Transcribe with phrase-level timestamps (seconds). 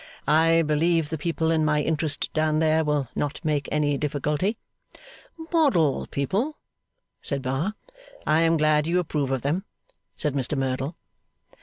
[0.27, 4.57] 'I believe the people in my interest down there will not make any difficulty.'
[5.53, 6.57] 'Model people!'
[7.21, 7.75] said Bar.
[8.25, 9.63] 'I am glad you approve of them,'
[10.17, 10.95] said Mr Merdle.